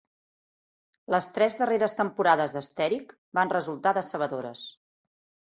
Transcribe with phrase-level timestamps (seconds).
[1.15, 4.67] Les tres darreres temporades d'Estherick van resultar decebedores.